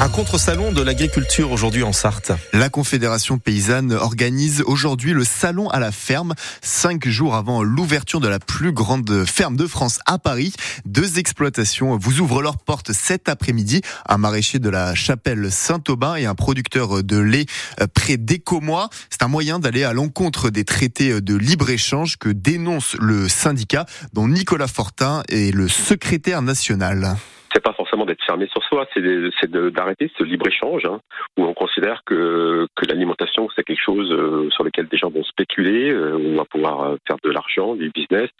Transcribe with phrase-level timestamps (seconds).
[0.00, 2.30] Un contre-salon de l'agriculture aujourd'hui en Sarthe.
[2.52, 8.28] La Confédération paysanne organise aujourd'hui le salon à la ferme, cinq jours avant l'ouverture de
[8.28, 10.52] la plus grande ferme de France à Paris.
[10.84, 13.80] Deux exploitations vous ouvrent leurs portes cet après-midi.
[14.08, 17.46] Un maraîcher de la chapelle Saint-Aubin et un producteur de lait
[17.92, 18.90] près d'Écomois.
[19.10, 24.28] C'est un moyen d'aller à l'encontre des traités de libre-échange que dénonce le syndicat dont
[24.28, 27.16] Nicolas Fortin est le secrétaire national
[27.52, 31.00] c'est pas forcément d'être fermé sur soi, c'est d'arrêter ce libre échange hein,
[31.36, 35.24] où on considère que, que l'alimentation c'est quelque chose euh, sur lequel des gens vont
[35.24, 38.30] spéculer, euh, on va pouvoir euh, faire de l'argent, du business.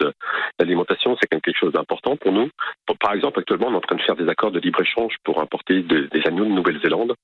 [0.58, 2.48] L'alimentation c'est quelque chose d'important pour nous.
[3.00, 5.40] Par exemple, actuellement, on est en train de faire des accords de libre échange pour
[5.40, 7.14] importer des agneaux de Nouvelle-Zélande.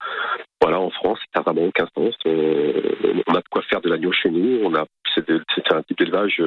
[0.61, 2.15] Voilà, en France, ça n'a vraiment aucun sens.
[2.25, 4.61] On, a de quoi faire de l'agneau chez nous.
[4.63, 6.43] On a c'est un type d'élevage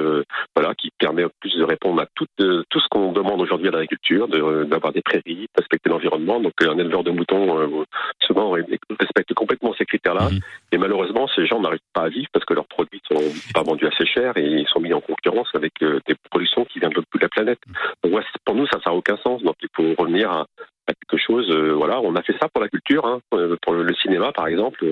[0.54, 4.28] voilà, qui permet plus de répondre à tout, tout ce qu'on demande aujourd'hui à l'agriculture,
[4.28, 6.40] d'avoir des prairies respecter l'environnement.
[6.40, 7.84] Donc un éleveur de moutons euh,
[8.22, 10.30] souvent respecte complètement ces critères-là.
[10.30, 10.40] Mhm.
[10.72, 13.22] Et malheureusement, ces gens n'arrivent pas à vivre parce que leurs produits sont
[13.54, 16.80] pas vendus assez cher et ils sont mis en concurrence avec euh, des productions qui
[16.80, 17.60] viennent de l'autre bout de la planète.
[18.04, 19.42] Donc pour nous, ça n'a aucun sens.
[19.44, 20.46] Donc il faut revenir à,
[20.88, 21.50] quelque chose.
[21.50, 23.20] Euh, voilà, on a fait ça pour la culture, hein.
[23.30, 24.86] pour le cinéma par exemple,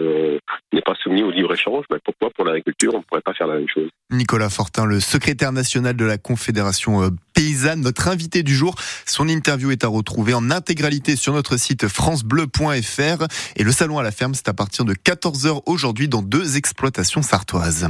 [0.73, 1.85] n'est pas soumis au libre échange.
[1.89, 3.89] Mais pourquoi pour l'agriculture on ne pourrait pas faire la même chose?
[4.11, 8.73] Nicolas Fortin, le secrétaire national de la Confédération paysanne, notre invité du jour.
[9.05, 14.03] Son interview est à retrouver en intégralité sur notre site francebleu.fr et le salon à
[14.03, 17.87] la ferme, c'est à partir de 14h aujourd'hui dans deux exploitations sartoises.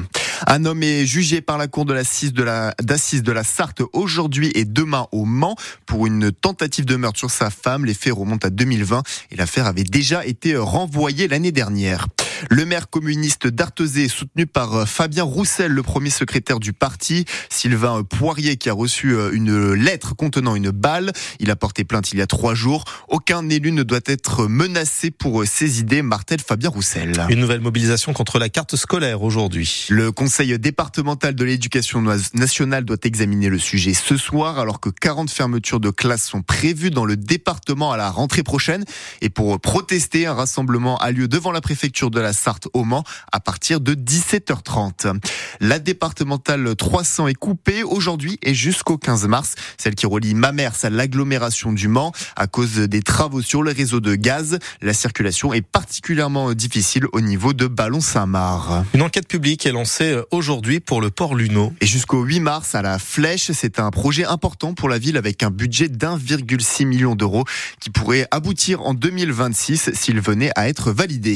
[0.47, 4.66] Un homme est jugé par la cour de la, d'assises de la Sarthe aujourd'hui et
[4.66, 7.85] demain au Mans pour une tentative de meurtre sur sa femme.
[7.85, 12.07] Les faits remontent à 2020 et l'affaire avait déjà été renvoyée l'année dernière.
[12.50, 18.03] Le maire communiste d'Artezé, soutenu par euh, Fabien Roussel, le premier secrétaire du parti, Sylvain
[18.03, 21.11] Poirier, qui a reçu euh, une lettre contenant une balle.
[21.39, 22.83] Il a porté plainte il y a trois jours.
[23.08, 27.13] Aucun élu ne doit être menacé pour euh, ses idées, martel Fabien Roussel.
[27.30, 29.88] Une nouvelle mobilisation contre la carte scolaire aujourd'hui.
[29.89, 32.02] Le conseil départemental de l'éducation
[32.33, 36.91] nationale doit examiner le sujet ce soir, alors que 40 fermetures de classes sont prévues
[36.91, 38.84] dans le département à la rentrée prochaine.
[39.22, 43.03] Et pour protester, un rassemblement a lieu devant la préfecture de la Sarthe au Mans
[43.31, 45.19] à partir de 17h30.
[45.59, 50.90] La départementale 300 est coupée aujourd'hui et jusqu'au 15 mars, celle qui relie Mamers à
[50.90, 54.59] l'agglomération du Mans à cause des travaux sur le réseau de gaz.
[54.81, 58.85] La circulation est particulièrement difficile au niveau de Ballon-Saint-Marc.
[58.94, 61.74] Une enquête publique est lancée aujourd'hui pour le port Luno.
[61.81, 65.44] Et jusqu'au 8 mars à la Flèche, c'est un projet important pour la ville avec
[65.44, 67.46] un budget d'1,6 million d'euros
[67.80, 71.35] qui pourrait aboutir en 2026 s'il venait à être validé.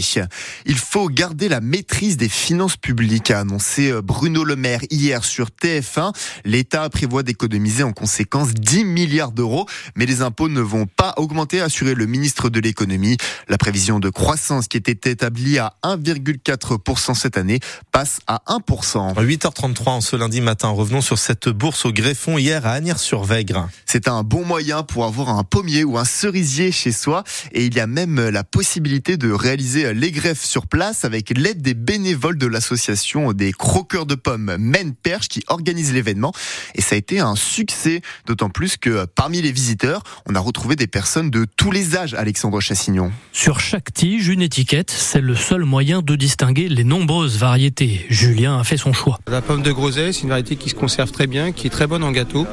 [0.65, 5.23] Il faut garder la maîtrise des finances publiques, a annoncé euh, Bruno Le Maire hier
[5.23, 6.13] sur TF1.
[6.45, 11.61] L'État prévoit d'économiser en conséquence 10 milliards d'euros, mais les impôts ne vont pas augmenter,
[11.61, 13.17] a assuré le ministre de l'économie.
[13.47, 17.59] La prévision de croissance qui était établie à 1,4% cette année
[17.91, 19.15] passe à 1%.
[19.15, 23.69] 8h33 en ce lundi matin, revenons sur cette bourse au greffon hier à Agnières-sur-Vègre.
[23.85, 27.75] C'est un bon moyen pour avoir un pommier ou un cerisier chez soi et il
[27.75, 32.37] y a même la possibilité de réaliser les greffes sur place avec l'aide des bénévoles
[32.37, 36.31] de l'association des croqueurs de pommes Men Perche qui organise l'événement.
[36.75, 40.75] Et ça a été un succès, d'autant plus que parmi les visiteurs, on a retrouvé
[40.75, 43.11] des personnes de tous les âges, Alexandre Chassignon.
[43.31, 48.05] Sur chaque tige, une étiquette, c'est le seul moyen de distinguer les nombreuses variétés.
[48.09, 49.19] Julien a fait son choix.
[49.27, 51.87] La pomme de groseille, c'est une variété qui se conserve très bien, qui est très
[51.87, 52.45] bonne en gâteau.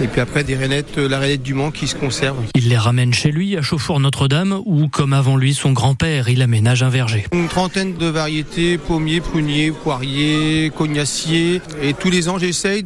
[0.00, 2.36] Et puis après, des rainettes, euh, la rainette du Mans qui se conserve.
[2.54, 6.40] Il les ramène chez lui à Chauffour Notre-Dame, où, comme avant lui, son grand-père, il
[6.40, 7.26] aménage un verger.
[7.32, 11.60] Une trentaine de variétés, pommiers, pruniers, poiriers, cognaciers.
[11.82, 12.84] Et tous les ans, j'essaye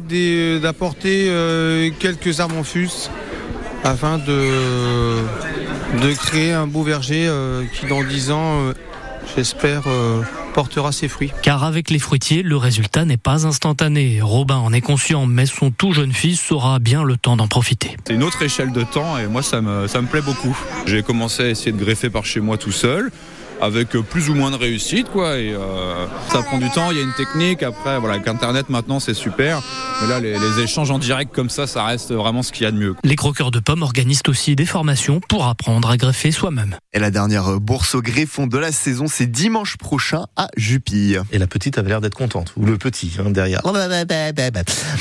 [0.59, 3.09] d'apporter euh, quelques arbres en fus
[3.83, 5.19] afin de,
[6.01, 8.71] de créer un beau verger euh, qui, dans dix ans,
[9.35, 9.83] j'espère
[10.53, 11.31] portera ses fruits.
[11.41, 14.21] Car avec les fruitiers, le résultat n'est pas instantané.
[14.21, 17.97] Robin en est conscient, mais son tout jeune fils aura bien le temps d'en profiter.
[18.07, 20.57] C'est une autre échelle de temps et moi ça me, ça me plaît beaucoup.
[20.85, 23.11] J'ai commencé à essayer de greffer par chez moi tout seul
[23.61, 26.99] avec plus ou moins de réussite quoi et euh, ça prend du temps il y
[26.99, 29.61] a une technique après voilà avec internet maintenant c'est super
[30.01, 32.65] mais là les, les, échanges en direct comme ça ça reste vraiment ce qu'il y
[32.65, 36.31] a de mieux les croqueurs de pommes organisent aussi des formations pour apprendre à greffer
[36.31, 36.77] soi-même.
[36.93, 41.19] Et la dernière bourse au greffon de la saison c'est dimanche prochain à Jupille.
[41.31, 43.61] Et la petite avait l'air d'être contente ou le petit hein, derrière.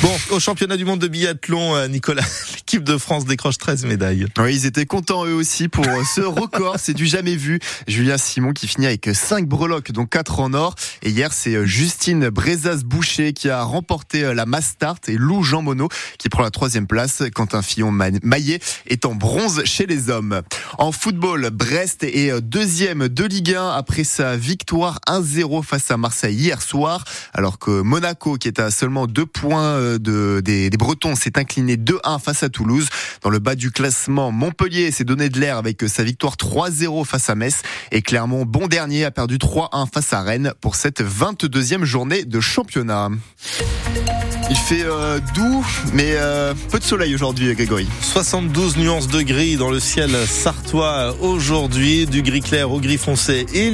[0.03, 4.27] Bon au championnat du monde de biathlon euh, Nicolas l'équipe de France décroche 13 médailles.
[4.39, 7.61] Oui ils étaient contents eux aussi pour ce record c'est du jamais vu.
[7.87, 10.75] Julien Simon Qui finit avec 5 breloques, dont 4 en or.
[11.03, 16.29] Et hier, c'est Justine Brezas-Boucher qui a remporté la Mastart et Lou Jean Monod qui
[16.29, 17.23] prend la troisième place.
[17.35, 20.43] Quentin Fillon-Maillet est en bronze chez les hommes.
[20.79, 26.35] En football, Brest est deuxième de Ligue 1 après sa victoire 1-0 face à Marseille
[26.35, 31.39] hier soir, alors que Monaco, qui est à seulement deux points de, des, Bretons, s'est
[31.39, 32.89] incliné 2-1 face à Toulouse.
[33.23, 37.31] Dans le bas du classement, Montpellier s'est donné de l'air avec sa victoire 3-0 face
[37.31, 38.03] à Metz et
[38.33, 43.11] Clermont, bon dernier, a perdu 3-1 face à Rennes pour cette 22e journée de championnat.
[44.51, 47.87] Il fait euh, doux, mais euh, peu de soleil aujourd'hui, Grégory.
[48.01, 53.47] 72 nuances de gris dans le ciel sartois aujourd'hui, du gris clair au gris foncé
[53.55, 53.71] et